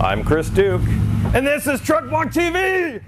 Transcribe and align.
I'm 0.00 0.22
Chris 0.22 0.48
Duke, 0.48 0.86
and 1.34 1.44
this 1.44 1.66
is 1.66 1.80
Truck 1.80 2.08
Blog 2.08 2.28
TV! 2.28 3.02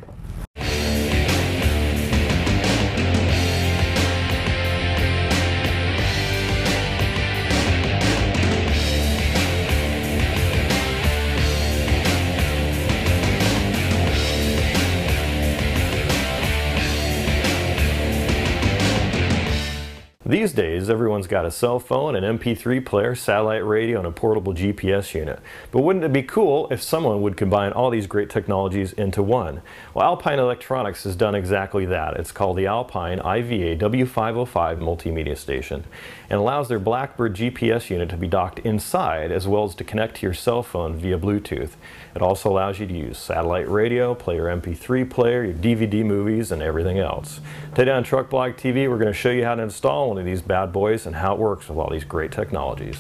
These 20.41 20.55
days, 20.55 20.89
everyone's 20.89 21.27
got 21.27 21.45
a 21.45 21.51
cell 21.51 21.79
phone, 21.79 22.17
an 22.17 22.39
MP3 22.39 22.83
player, 22.83 23.15
satellite 23.15 23.63
radio, 23.63 23.99
and 23.99 24.07
a 24.07 24.11
portable 24.11 24.55
GPS 24.55 25.13
unit. 25.13 25.39
But 25.71 25.83
wouldn't 25.83 26.03
it 26.03 26.15
be 26.15 26.23
cool 26.23 26.67
if 26.71 26.83
someone 26.83 27.21
would 27.21 27.37
combine 27.37 27.73
all 27.73 27.91
these 27.91 28.07
great 28.07 28.31
technologies 28.31 28.95
into 28.95 29.23
one? 29.23 29.61
Well, 29.93 30.07
Alpine 30.07 30.39
Electronics 30.39 31.05
has 31.05 31.15
done 31.15 31.35
exactly 31.35 31.85
that. 31.85 32.17
It's 32.17 32.33
called 32.33 32.57
the 32.57 32.67
Alpine 32.67 33.19
IVA 33.19 33.77
W505 33.77 34.79
Multimedia 34.79 35.37
Station 35.37 35.85
and 36.31 36.39
allows 36.39 36.69
their 36.69 36.79
Blackbird 36.79 37.35
GPS 37.35 37.91
unit 37.91 38.09
to 38.09 38.17
be 38.17 38.29
docked 38.29 38.61
inside 38.61 39.31
as 39.31 39.47
well 39.47 39.65
as 39.65 39.75
to 39.75 39.85
connect 39.85 40.17
to 40.17 40.23
your 40.27 40.33
cell 40.33 40.63
phone 40.63 40.97
via 40.97 41.19
Bluetooth. 41.19 41.73
It 42.15 42.23
also 42.23 42.49
allows 42.49 42.79
you 42.79 42.87
to 42.87 42.95
use 42.95 43.19
satellite 43.19 43.69
radio, 43.69 44.15
play 44.15 44.37
your 44.37 44.47
MP3 44.47 45.11
player, 45.11 45.45
your 45.45 45.55
DVD 45.55 46.05
movies, 46.05 46.51
and 46.51 46.63
everything 46.63 46.99
else. 46.99 47.41
Today 47.75 47.91
on 47.91 48.05
Truck 48.05 48.31
Blog 48.31 48.53
TV, 48.53 48.89
we're 48.89 48.99
going 48.99 49.07
to 49.07 49.13
show 49.13 49.31
you 49.31 49.45
how 49.45 49.57
to 49.57 49.63
install 49.63 50.09
one 50.09 50.19
of 50.19 50.25
these 50.25 50.30
bad 50.41 50.73
boys 50.73 51.07
and 51.07 51.17
how 51.17 51.35
it 51.35 51.39
works 51.39 51.69
with 51.69 51.79
all 51.79 51.91
these 51.91 52.05
great 52.05 52.31
technologies. 52.31 52.97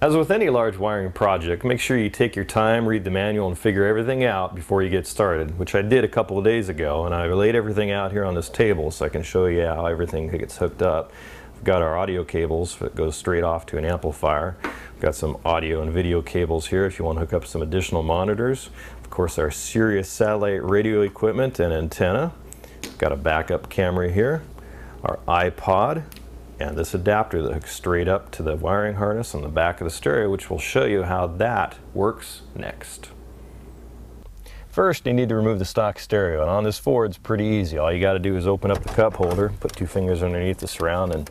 As 0.00 0.16
with 0.16 0.32
any 0.32 0.48
large 0.48 0.76
wiring 0.76 1.12
project, 1.12 1.64
make 1.64 1.78
sure 1.78 1.96
you 1.96 2.10
take 2.10 2.34
your 2.34 2.44
time, 2.44 2.86
read 2.86 3.04
the 3.04 3.10
manual, 3.10 3.46
and 3.46 3.56
figure 3.56 3.86
everything 3.86 4.24
out 4.24 4.52
before 4.52 4.82
you 4.82 4.90
get 4.90 5.06
started, 5.06 5.58
which 5.60 5.76
I 5.76 5.82
did 5.82 6.02
a 6.02 6.08
couple 6.08 6.36
of 6.38 6.44
days 6.44 6.68
ago, 6.68 7.06
and 7.06 7.14
I 7.14 7.26
laid 7.28 7.54
everything 7.54 7.92
out 7.92 8.10
here 8.10 8.24
on 8.24 8.34
this 8.34 8.48
table 8.48 8.90
so 8.90 9.04
I 9.04 9.08
can 9.08 9.22
show 9.22 9.46
you 9.46 9.64
how 9.64 9.86
everything 9.86 10.28
gets 10.28 10.56
hooked 10.56 10.82
up. 10.82 11.12
We've 11.54 11.62
got 11.62 11.82
our 11.82 11.96
audio 11.96 12.24
cables 12.24 12.76
that 12.78 12.96
goes 12.96 13.14
straight 13.14 13.44
off 13.44 13.64
to 13.66 13.78
an 13.78 13.84
amplifier. 13.84 14.56
We've 14.64 15.02
got 15.02 15.14
some 15.14 15.38
audio 15.44 15.82
and 15.82 15.92
video 15.92 16.20
cables 16.20 16.66
here 16.66 16.84
if 16.84 16.98
you 16.98 17.04
want 17.04 17.18
to 17.18 17.20
hook 17.20 17.32
up 17.32 17.46
some 17.46 17.62
additional 17.62 18.02
monitors. 18.02 18.70
Of 19.04 19.10
course, 19.10 19.38
our 19.38 19.52
Sirius 19.52 20.08
satellite 20.08 20.64
radio 20.64 21.02
equipment 21.02 21.60
and 21.60 21.72
antenna. 21.72 22.32
We've 22.82 22.98
got 22.98 23.12
a 23.12 23.16
backup 23.16 23.68
camera 23.68 24.10
here, 24.10 24.42
our 25.02 25.18
iPod, 25.28 26.04
and 26.60 26.76
this 26.76 26.94
adapter 26.94 27.42
that 27.42 27.52
hooks 27.52 27.74
straight 27.74 28.08
up 28.08 28.30
to 28.32 28.42
the 28.42 28.56
wiring 28.56 28.94
harness 28.94 29.34
on 29.34 29.42
the 29.42 29.48
back 29.48 29.80
of 29.80 29.84
the 29.84 29.90
stereo, 29.90 30.30
which 30.30 30.48
will 30.48 30.58
show 30.58 30.84
you 30.84 31.02
how 31.02 31.26
that 31.26 31.76
works 31.92 32.42
next. 32.54 33.10
First, 34.68 35.04
you 35.06 35.12
need 35.12 35.28
to 35.28 35.34
remove 35.34 35.58
the 35.58 35.64
stock 35.64 35.98
stereo, 35.98 36.40
and 36.40 36.48
on 36.48 36.64
this 36.64 36.78
Ford, 36.78 37.10
it's 37.10 37.18
pretty 37.18 37.44
easy. 37.44 37.76
All 37.76 37.92
you 37.92 38.00
got 38.00 38.14
to 38.14 38.18
do 38.18 38.36
is 38.36 38.46
open 38.46 38.70
up 38.70 38.82
the 38.82 38.88
cup 38.88 39.14
holder, 39.14 39.52
put 39.60 39.72
two 39.72 39.86
fingers 39.86 40.22
underneath 40.22 40.58
the 40.58 40.68
surround, 40.68 41.14
and 41.14 41.30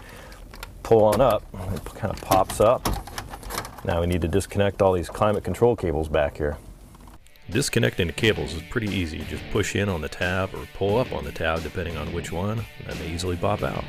pull 0.84 1.04
on 1.04 1.22
up. 1.22 1.44
It 1.74 1.84
kind 1.96 2.14
of 2.14 2.22
pops 2.22 2.60
up. 2.60 2.88
Now 3.84 4.02
we 4.02 4.08
need 4.08 4.22
to 4.22 4.28
disconnect 4.28 4.82
all 4.82 4.94
these 4.94 5.10
climate 5.10 5.44
control 5.44 5.76
cables 5.76 6.08
back 6.08 6.38
here. 6.38 6.58
Disconnecting 7.52 8.08
the 8.08 8.14
cables 8.14 8.54
is 8.54 8.62
pretty 8.70 8.88
easy. 8.88 9.18
You 9.18 9.26
just 9.26 9.44
push 9.52 9.76
in 9.76 9.90
on 9.90 10.00
the 10.00 10.08
tab 10.08 10.56
or 10.56 10.66
pull 10.74 10.98
up 10.98 11.12
on 11.12 11.26
the 11.26 11.34
tab 11.34 11.62
depending 11.64 11.98
on 11.98 12.14
which 12.14 12.32
one, 12.32 12.64
and 12.88 12.98
they 12.98 13.08
easily 13.10 13.36
pop 13.36 13.62
out. 13.62 13.84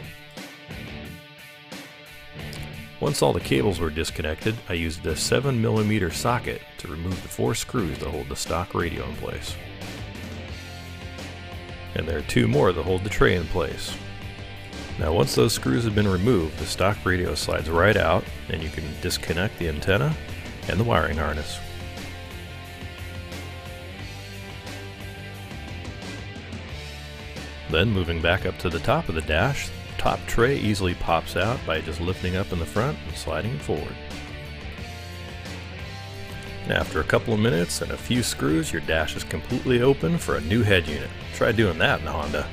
Once 2.99 3.23
all 3.23 3.33
the 3.33 3.39
cables 3.39 3.79
were 3.79 3.89
disconnected, 3.89 4.57
I 4.69 4.73
used 4.73 5.07
a 5.07 5.13
7mm 5.13 6.13
socket 6.13 6.61
to 6.79 6.89
remove 6.89 7.23
the 7.23 7.29
four 7.29 7.55
screws 7.55 7.99
that 7.99 8.09
hold 8.09 8.29
the 8.29 8.35
stock 8.35 8.75
radio 8.75 9.05
in 9.09 9.15
place. 9.17 9.55
And 11.95 12.09
there 12.09 12.19
are 12.19 12.23
two 12.23 12.49
more 12.49 12.73
that 12.73 12.83
hold 12.83 13.05
the 13.05 13.11
tray 13.11 13.37
in 13.37 13.45
place. 13.47 13.97
Now 14.99 15.13
once 15.13 15.37
those 15.37 15.53
screws 15.53 15.85
have 15.85 15.95
been 15.95 16.09
removed, 16.09 16.59
the 16.59 16.67
stock 16.67 16.97
radio 17.05 17.37
slides 17.37 17.71
right 17.71 17.97
out 17.97 18.25
and 18.49 18.61
you 18.61 18.71
can 18.71 18.85
disconnect 19.01 19.57
the 19.61 19.69
antenna 19.69 20.17
and 20.69 20.81
the 20.81 20.85
wiring 20.85 21.19
harness. 21.19 21.61
Then 27.73 27.89
moving 27.89 28.21
back 28.21 28.45
up 28.45 28.59
to 28.59 28.69
the 28.69 28.81
top 28.81 29.09
of 29.09 29.15
the 29.15 29.23
dash, 29.23 29.71
top 29.97 30.21
tray 30.27 30.59
easily 30.59 30.93
pops 30.95 31.37
out 31.37 31.59
by 31.67 31.81
just 31.81 32.03
lifting 32.03 32.37
up 32.37 32.53
in 32.53 32.59
the 32.59 32.67
front 32.67 32.99
and 33.09 33.17
sliding 33.17 33.53
it 33.55 33.63
forward. 33.63 33.97
After 36.69 37.01
a 37.01 37.05
couple 37.05 37.33
of 37.33 37.41
minutes 37.41 37.81
and 37.81 37.91
a 37.91 37.97
few 37.97 38.23
screws, 38.23 38.71
your 38.71 38.83
dash 38.83 39.17
is 39.17 39.25
completely 39.25 39.81
open 39.81 40.19
for 40.19 40.37
a 40.37 40.41
new 40.43 40.63
head 40.63 40.87
unit. 40.87 41.09
Try 41.33 41.51
doing 41.51 41.79
that 41.79 42.01
in 42.01 42.07
Honda. 42.07 42.47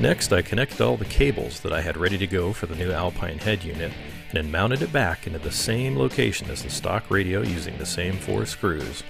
Next, 0.00 0.32
I 0.32 0.42
connected 0.42 0.80
all 0.80 0.96
the 0.96 1.04
cables 1.04 1.60
that 1.60 1.72
I 1.72 1.82
had 1.82 1.96
ready 1.96 2.18
to 2.18 2.26
go 2.26 2.52
for 2.52 2.66
the 2.66 2.74
new 2.74 2.90
Alpine 2.90 3.38
head 3.38 3.62
unit 3.62 3.92
and 4.30 4.32
then 4.32 4.50
mounted 4.50 4.82
it 4.82 4.92
back 4.92 5.28
into 5.28 5.38
the 5.38 5.52
same 5.52 5.96
location 5.96 6.50
as 6.50 6.64
the 6.64 6.70
stock 6.70 7.08
radio 7.12 7.42
using 7.42 7.78
the 7.78 7.86
same 7.86 8.14
four 8.14 8.44
screws. 8.44 9.04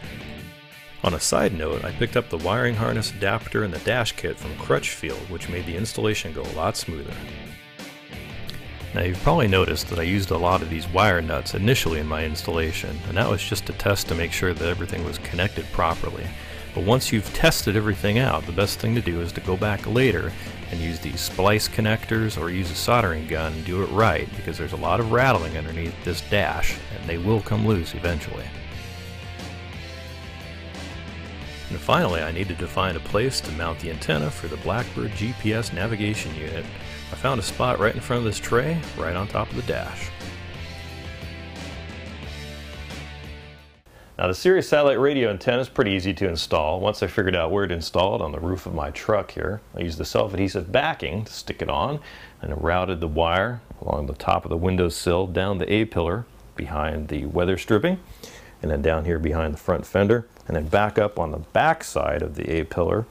On 1.02 1.14
a 1.14 1.20
side 1.20 1.54
note, 1.54 1.82
I 1.82 1.92
picked 1.92 2.18
up 2.18 2.28
the 2.28 2.36
wiring 2.36 2.74
harness 2.74 3.10
adapter 3.10 3.64
and 3.64 3.72
the 3.72 3.78
dash 3.78 4.12
kit 4.12 4.36
from 4.36 4.54
Crutchfield, 4.56 5.30
which 5.30 5.48
made 5.48 5.64
the 5.64 5.76
installation 5.76 6.34
go 6.34 6.42
a 6.42 6.52
lot 6.52 6.76
smoother. 6.76 7.14
Now 8.94 9.02
you've 9.02 9.22
probably 9.22 9.48
noticed 9.48 9.88
that 9.88 9.98
I 9.98 10.02
used 10.02 10.30
a 10.30 10.36
lot 10.36 10.60
of 10.60 10.68
these 10.68 10.86
wire 10.88 11.22
nuts 11.22 11.54
initially 11.54 12.00
in 12.00 12.06
my 12.06 12.24
installation, 12.24 12.98
and 13.08 13.16
that 13.16 13.30
was 13.30 13.42
just 13.42 13.70
a 13.70 13.72
test 13.74 14.08
to 14.08 14.14
make 14.14 14.30
sure 14.30 14.52
that 14.52 14.68
everything 14.68 15.02
was 15.04 15.16
connected 15.18 15.64
properly. 15.72 16.26
But 16.74 16.84
once 16.84 17.10
you've 17.10 17.32
tested 17.32 17.76
everything 17.76 18.18
out, 18.18 18.44
the 18.44 18.52
best 18.52 18.78
thing 18.78 18.94
to 18.94 19.00
do 19.00 19.22
is 19.22 19.32
to 19.32 19.40
go 19.40 19.56
back 19.56 19.86
later 19.86 20.32
and 20.70 20.80
use 20.80 21.00
these 21.00 21.20
splice 21.20 21.66
connectors 21.66 22.38
or 22.38 22.50
use 22.50 22.70
a 22.70 22.74
soldering 22.74 23.26
gun 23.26 23.54
and 23.54 23.64
do 23.64 23.82
it 23.82 23.90
right 23.90 24.28
because 24.36 24.58
there's 24.58 24.74
a 24.74 24.76
lot 24.76 25.00
of 25.00 25.12
rattling 25.12 25.56
underneath 25.56 25.94
this 26.04 26.20
dash 26.28 26.76
and 26.94 27.08
they 27.08 27.16
will 27.16 27.40
come 27.40 27.66
loose 27.66 27.94
eventually. 27.94 28.44
And 31.70 31.78
finally, 31.78 32.20
I 32.20 32.32
needed 32.32 32.58
to 32.58 32.66
find 32.66 32.96
a 32.96 33.00
place 33.00 33.40
to 33.42 33.52
mount 33.52 33.78
the 33.78 33.90
antenna 33.90 34.28
for 34.28 34.48
the 34.48 34.56
Blackbird 34.58 35.12
GPS 35.12 35.72
navigation 35.72 36.34
unit. 36.34 36.66
I 37.12 37.14
found 37.14 37.38
a 37.38 37.44
spot 37.44 37.78
right 37.78 37.94
in 37.94 38.00
front 38.00 38.18
of 38.18 38.24
this 38.24 38.40
tray, 38.40 38.80
right 38.98 39.14
on 39.14 39.28
top 39.28 39.48
of 39.50 39.56
the 39.56 39.62
dash. 39.62 40.10
Now 44.18 44.26
the 44.26 44.34
Sirius 44.34 44.68
satellite 44.68 44.98
radio 44.98 45.30
antenna 45.30 45.62
is 45.62 45.68
pretty 45.68 45.92
easy 45.92 46.12
to 46.12 46.28
install. 46.28 46.80
Once 46.80 47.02
I 47.02 47.06
figured 47.06 47.36
out 47.36 47.52
where 47.52 47.66
to 47.66 47.72
install 47.72 48.16
it 48.16 48.20
on 48.20 48.32
the 48.32 48.40
roof 48.40 48.66
of 48.66 48.74
my 48.74 48.90
truck 48.90 49.30
here, 49.30 49.62
I 49.74 49.80
used 49.80 49.96
the 49.96 50.04
self-adhesive 50.04 50.70
backing 50.70 51.24
to 51.24 51.32
stick 51.32 51.62
it 51.62 51.70
on 51.70 52.00
and 52.42 52.62
routed 52.62 53.00
the 53.00 53.08
wire 53.08 53.62
along 53.80 54.08
the 54.08 54.14
top 54.14 54.44
of 54.44 54.50
the 54.50 54.58
windowsill 54.58 55.28
down 55.28 55.56
the 55.56 55.72
A-pillar 55.72 56.26
behind 56.54 57.08
the 57.08 57.26
weather 57.26 57.56
stripping 57.56 57.98
and 58.60 58.70
then 58.70 58.82
down 58.82 59.06
here 59.06 59.18
behind 59.18 59.54
the 59.54 59.58
front 59.58 59.86
fender 59.86 60.26
and 60.50 60.56
then 60.56 60.66
back 60.66 60.98
up 60.98 61.16
on 61.16 61.30
the 61.30 61.38
back 61.38 61.84
side 61.84 62.22
of 62.22 62.34
the 62.34 62.50
A-pillar 62.50 63.06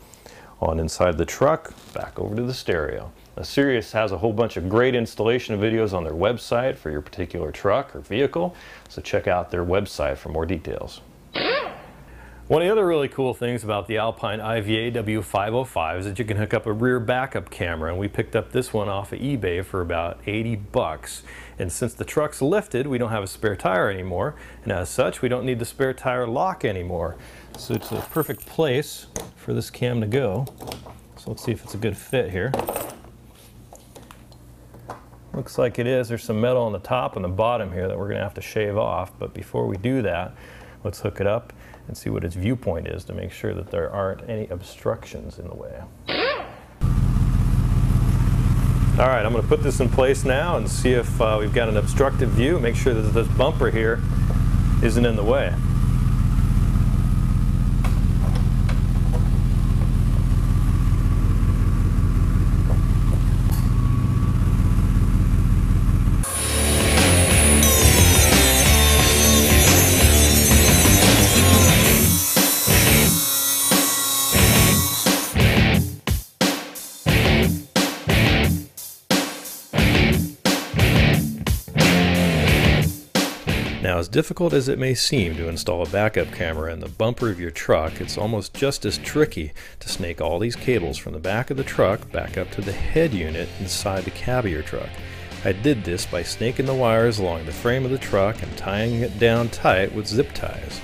on 0.60 0.78
inside 0.78 1.18
the 1.18 1.24
truck 1.24 1.74
back 1.94 2.20
over 2.20 2.36
to 2.36 2.42
the 2.42 2.54
stereo. 2.54 3.14
Now, 3.38 3.44
Sirius 3.44 3.94
has 3.94 4.12
a 4.12 4.18
whole 4.18 4.34
bunch 4.34 4.58
of 4.58 4.68
great 4.68 4.94
installation 4.94 5.58
videos 5.58 5.94
on 5.94 6.04
their 6.04 6.12
website 6.12 6.76
for 6.76 6.92
your 6.92 7.00
particular 7.00 7.50
truck 7.54 7.96
or 7.96 8.02
vehicle, 8.02 8.58
so 8.90 9.02
check 9.02 9.26
out 9.30 9.52
their 9.52 9.64
website 9.64 10.18
for 10.18 10.28
more 10.28 10.46
details. 10.46 11.00
One 12.50 12.64
of 12.64 12.66
the 12.66 12.72
other 12.72 12.88
really 12.88 13.08
cool 13.08 13.36
things 13.36 13.64
about 13.64 13.86
the 13.86 13.98
Alpine 13.98 14.40
IVA 14.40 14.90
W505 15.04 16.00
is 16.00 16.06
that 16.06 16.18
you 16.18 16.26
can 16.26 16.36
hook 16.36 16.56
up 16.56 16.66
a 16.66 16.74
rear 16.74 17.00
backup 17.00 17.52
camera 17.52 17.92
and 17.92 18.00
we 18.00 18.08
picked 18.08 18.36
up 18.36 18.52
this 18.52 18.74
one 18.74 18.90
off 18.90 19.14
of 19.14 19.20
eBay 19.20 19.64
for 19.64 19.82
about 19.82 20.20
80 20.26 20.56
bucks. 20.56 21.22
And 21.60 21.72
since 21.72 21.94
the 21.94 22.04
truck's 22.04 22.42
lifted, 22.42 22.88
we 22.88 22.98
don't 22.98 23.12
have 23.12 23.22
a 23.22 23.28
spare 23.28 23.56
tire 23.56 23.92
anymore 23.92 24.34
and 24.64 24.72
as 24.72 24.90
such 24.90 25.22
we 25.22 25.30
don't 25.30 25.46
need 25.46 25.60
the 25.60 25.66
spare 25.66 25.94
tire 25.94 26.26
lock 26.26 26.66
anymore. 26.66 27.18
So 27.56 27.76
it's 27.76 27.92
a 27.92 28.02
perfect 28.10 28.48
place 28.48 29.06
for 29.36 29.54
this 29.54 29.70
cam 29.70 30.02
to 30.02 30.08
go. 30.08 30.48
So 31.18 31.30
let's 31.30 31.44
see 31.44 31.52
if 31.52 31.64
it's 31.64 31.76
a 31.76 31.78
good 31.78 31.96
fit 31.96 32.32
here. 32.32 32.52
Looks 35.36 35.60
like 35.60 35.78
it 35.78 35.86
is. 35.86 36.10
There's 36.10 36.24
some 36.24 36.42
metal 36.42 36.64
on 36.64 36.72
the 36.72 36.80
top 36.80 37.16
and 37.16 37.24
the 37.24 37.30
bottom 37.30 37.72
here 37.72 37.88
that 37.88 37.96
we're 37.96 38.08
going 38.08 38.18
to 38.18 38.24
have 38.24 38.34
to 38.34 38.42
shave 38.42 38.76
off. 38.76 39.12
But 39.20 39.36
before 39.36 39.68
we 39.68 39.78
do 39.78 40.02
that, 40.02 40.34
let's 40.84 41.02
hook 41.02 41.22
it 41.22 41.28
up 41.28 41.54
and 41.90 41.98
see 41.98 42.10
what 42.10 42.24
its 42.24 42.36
viewpoint 42.36 42.88
is 42.88 43.04
to 43.04 43.14
make 43.14 43.32
sure 43.32 43.54
that 43.56 43.72
there 43.72 43.92
aren't 43.92 44.30
any 44.30 44.48
obstructions 44.48 45.40
in 45.40 45.48
the 45.48 45.56
way. 45.56 45.82
All 49.00 49.08
right, 49.08 49.26
I'm 49.26 49.32
going 49.32 49.42
to 49.42 49.48
put 49.48 49.64
this 49.64 49.80
in 49.80 49.90
place 49.90 50.24
now 50.24 50.58
and 50.58 50.70
see 50.70 50.92
if 50.92 51.20
uh, 51.20 51.38
we've 51.40 51.54
got 51.54 51.68
an 51.68 51.78
obstructive 51.78 52.30
view. 52.30 52.60
Make 52.60 52.76
sure 52.76 52.94
that 52.94 53.02
this 53.02 53.28
bumper 53.30 53.72
here 53.72 54.00
isn't 54.84 55.04
in 55.04 55.16
the 55.16 55.24
way. 55.24 55.56
As 84.00 84.08
difficult 84.08 84.54
as 84.54 84.70
it 84.70 84.80
may 84.80 84.94
seem 84.94 85.36
to 85.36 85.50
install 85.50 85.86
a 85.86 85.90
backup 85.90 86.32
camera 86.32 86.72
in 86.72 86.80
the 86.80 86.88
bumper 86.88 87.30
of 87.30 87.38
your 87.38 87.52
truck, 87.52 88.00
it's 88.00 88.18
almost 88.18 88.54
just 88.54 88.86
as 88.86 88.98
tricky 88.98 89.52
to 89.82 89.90
snake 89.90 90.22
all 90.22 90.40
these 90.40 90.56
cables 90.56 90.98
from 90.98 91.12
the 91.12 91.20
back 91.20 91.52
of 91.52 91.58
the 91.58 91.66
truck 91.66 92.10
back 92.10 92.38
up 92.38 92.50
to 92.52 92.62
the 92.62 92.72
head 92.72 93.14
unit 93.14 93.50
inside 93.60 94.06
the 94.06 94.12
cab 94.12 94.46
of 94.46 94.52
your 94.52 94.62
truck. 94.62 94.88
I 95.44 95.52
did 95.52 95.84
this 95.84 96.06
by 96.06 96.24
snaking 96.24 96.66
the 96.66 96.74
wires 96.74 97.20
along 97.20 97.46
the 97.46 97.52
frame 97.52 97.84
of 97.84 97.92
the 97.92 97.98
truck 97.98 98.42
and 98.42 98.58
tying 98.58 99.02
it 99.02 99.20
down 99.20 99.50
tight 99.50 99.94
with 99.94 100.08
zip 100.08 100.32
ties. 100.32 100.80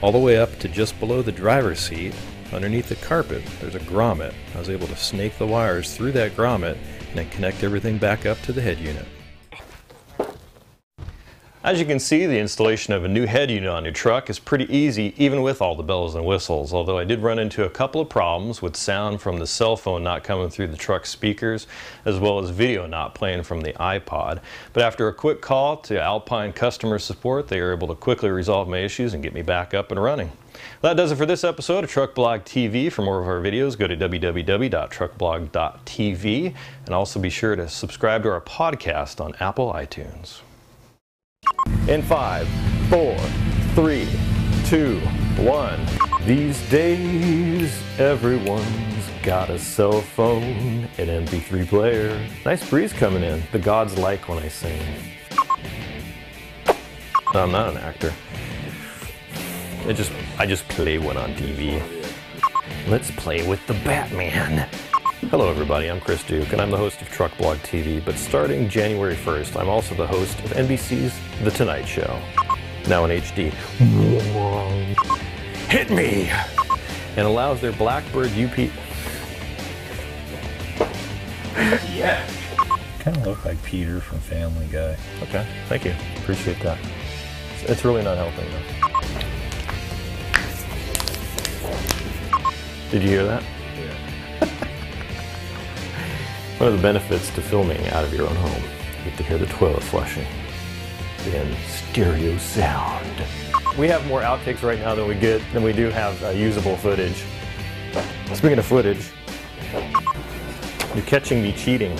All 0.00 0.12
the 0.12 0.18
way 0.18 0.38
up 0.38 0.56
to 0.60 0.68
just 0.68 1.00
below 1.00 1.22
the 1.22 1.32
driver's 1.32 1.80
seat, 1.80 2.14
underneath 2.52 2.88
the 2.88 2.94
carpet, 2.94 3.42
there's 3.60 3.74
a 3.74 3.80
grommet. 3.80 4.32
I 4.54 4.60
was 4.60 4.70
able 4.70 4.86
to 4.86 4.96
snake 4.96 5.36
the 5.38 5.46
wires 5.48 5.96
through 5.96 6.12
that 6.12 6.36
grommet 6.36 6.78
and 7.08 7.16
then 7.18 7.30
connect 7.30 7.64
everything 7.64 7.98
back 7.98 8.26
up 8.26 8.40
to 8.42 8.52
the 8.52 8.62
head 8.62 8.78
unit. 8.78 9.06
As 11.62 11.78
you 11.78 11.84
can 11.84 11.98
see, 11.98 12.24
the 12.24 12.38
installation 12.38 12.94
of 12.94 13.04
a 13.04 13.08
new 13.08 13.26
head 13.26 13.50
unit 13.50 13.68
on 13.68 13.84
your 13.84 13.92
truck 13.92 14.30
is 14.30 14.38
pretty 14.38 14.64
easy 14.74 15.12
even 15.18 15.42
with 15.42 15.60
all 15.60 15.74
the 15.74 15.82
bells 15.82 16.14
and 16.14 16.24
whistles, 16.24 16.72
although 16.72 16.96
I 16.96 17.04
did 17.04 17.20
run 17.20 17.38
into 17.38 17.66
a 17.66 17.68
couple 17.68 18.00
of 18.00 18.08
problems 18.08 18.62
with 18.62 18.76
sound 18.76 19.20
from 19.20 19.38
the 19.38 19.46
cell 19.46 19.76
phone 19.76 20.02
not 20.02 20.24
coming 20.24 20.48
through 20.48 20.68
the 20.68 20.78
truck 20.78 21.04
speakers, 21.04 21.66
as 22.06 22.18
well 22.18 22.38
as 22.38 22.48
video 22.48 22.86
not 22.86 23.14
playing 23.14 23.42
from 23.42 23.60
the 23.60 23.74
iPod. 23.74 24.40
But 24.72 24.84
after 24.84 25.06
a 25.08 25.12
quick 25.12 25.42
call 25.42 25.76
to 25.82 26.00
Alpine 26.00 26.54
customer 26.54 26.98
support, 26.98 27.48
they 27.48 27.60
were 27.60 27.74
able 27.74 27.88
to 27.88 27.94
quickly 27.94 28.30
resolve 28.30 28.66
my 28.66 28.78
issues 28.78 29.12
and 29.12 29.22
get 29.22 29.34
me 29.34 29.42
back 29.42 29.74
up 29.74 29.90
and 29.90 30.02
running. 30.02 30.32
Well, 30.80 30.94
that 30.94 30.96
does 30.96 31.12
it 31.12 31.16
for 31.16 31.26
this 31.26 31.44
episode 31.44 31.84
of 31.84 31.90
Truck 31.90 32.14
Blog 32.14 32.44
TV. 32.44 32.90
For 32.90 33.02
more 33.02 33.20
of 33.20 33.28
our 33.28 33.38
videos, 33.38 33.76
go 33.76 33.86
to 33.86 33.98
www.truckblog.tv 33.98 36.54
and 36.86 36.94
also 36.94 37.20
be 37.20 37.28
sure 37.28 37.54
to 37.54 37.68
subscribe 37.68 38.22
to 38.22 38.30
our 38.30 38.40
podcast 38.40 39.22
on 39.22 39.34
Apple 39.40 39.74
iTunes. 39.74 40.40
In 41.90 42.02
five, 42.02 42.46
four, 42.88 43.18
three, 43.74 44.06
two, 44.66 45.00
one. 45.42 45.84
These 46.24 46.70
days, 46.70 47.82
everyone's 47.98 49.10
got 49.24 49.50
a 49.50 49.58
cell 49.58 50.00
phone, 50.00 50.88
an 50.98 51.08
MP3 51.26 51.66
player. 51.66 52.24
Nice 52.44 52.70
breeze 52.70 52.92
coming 52.92 53.24
in. 53.24 53.42
The 53.50 53.58
gods 53.58 53.98
like 53.98 54.28
when 54.28 54.38
I 54.38 54.46
sing. 54.46 54.80
I'm 57.34 57.50
not 57.50 57.70
an 57.70 57.78
actor. 57.78 58.14
I 59.88 59.92
just 59.92 60.12
I 60.38 60.46
just 60.46 60.68
play 60.68 60.98
one 60.98 61.16
on 61.16 61.34
TV. 61.34 61.82
Let's 62.86 63.10
play 63.10 63.44
with 63.48 63.66
the 63.66 63.74
Batman. 63.74 64.68
Hello 65.28 65.50
everybody, 65.50 65.88
I'm 65.88 66.00
Chris 66.00 66.24
Duke 66.24 66.52
and 66.52 66.62
I'm 66.62 66.70
the 66.70 66.78
host 66.78 67.02
of 67.02 67.08
Truck 67.10 67.36
Blog 67.36 67.58
TV, 67.58 68.02
but 68.02 68.16
starting 68.16 68.68
January 68.68 69.14
1st, 69.14 69.60
I'm 69.60 69.68
also 69.68 69.94
the 69.94 70.06
host 70.06 70.38
of 70.40 70.52
NBC's 70.52 71.19
The 71.42 71.50
Tonight 71.50 71.86
Show. 71.86 72.20
Now 72.86 73.06
in 73.06 73.10
HD. 73.18 73.50
Hit 75.68 75.88
me! 75.90 76.28
And 77.16 77.26
allows 77.26 77.60
their 77.62 77.72
Blackbird 77.72 78.30
UP 78.32 78.58
Yeah. 81.94 82.22
Kind 82.98 83.16
of 83.16 83.26
look 83.26 83.44
like 83.46 83.62
Peter 83.62 84.00
from 84.00 84.18
Family 84.18 84.66
Guy. 84.70 84.96
Okay, 85.22 85.46
thank 85.68 85.86
you. 85.86 85.94
Appreciate 86.18 86.60
that. 86.60 86.76
It's- 87.62 87.84
really 87.84 88.02
not 88.02 88.18
helping 88.18 88.50
though. 88.50 88.62
Did 92.90 93.02
you 93.02 93.08
hear 93.08 93.24
that? 93.24 93.42
Yeah. 93.78 94.48
One 96.58 96.68
of 96.68 96.76
the 96.76 96.82
benefits 96.82 97.30
to 97.34 97.40
filming 97.40 97.86
out 97.88 98.04
of 98.04 98.12
your 98.12 98.28
own 98.28 98.36
home, 98.36 98.62
you 98.98 99.04
get 99.10 99.16
to 99.18 99.22
hear 99.24 99.38
the 99.38 99.46
toilet 99.46 99.82
flushing 99.82 100.26
in 101.26 101.56
stereo 101.66 102.36
sound. 102.38 103.24
We 103.78 103.88
have 103.88 104.06
more 104.06 104.22
outtakes 104.22 104.62
right 104.62 104.78
now 104.78 104.94
than 104.94 105.06
we 105.06 105.14
get 105.14 105.42
than 105.52 105.62
we 105.62 105.72
do 105.72 105.90
have 105.90 106.22
uh, 106.22 106.30
usable 106.30 106.76
footage. 106.76 107.24
Speaking 108.34 108.58
of 108.58 108.66
footage, 108.66 109.10
you're 110.94 111.04
catching 111.04 111.42
me 111.42 111.52
cheating. 111.52 111.98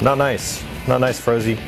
Not 0.00 0.18
nice. 0.18 0.64
Not 0.86 1.00
nice, 1.00 1.20
Frozy. 1.20 1.58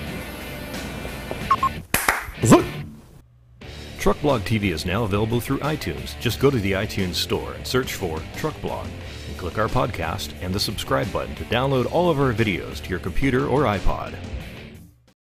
Truck 4.03 4.21
Blog 4.21 4.41
TV 4.41 4.73
is 4.73 4.85
now 4.85 5.05
available 5.05 5.41
through 5.41 5.61
iTunes. 5.61 6.19
Just 6.19 6.41
go 6.41 6.51
to 6.51 6.59
the 6.59 6.73
iTunes 6.73 7.15
store 7.15 7.53
and 7.53 7.65
search 7.65 7.95
for 7.95 8.21
Truck 8.35 8.61
Blog 8.61 8.89
and 9.29 9.39
click 9.39 9.59
our 9.59 9.69
podcast 9.69 10.33
and 10.43 10.53
the 10.53 10.59
subscribe 10.59 11.13
button 11.13 11.37
to 11.37 11.45
download 11.45 11.89
all 11.93 12.11
of 12.11 12.19
our 12.19 12.33
videos 12.33 12.83
to 12.83 12.91
your 12.91 12.99
computer 12.99 13.47
or 13.47 13.61
iPod. 13.61 14.17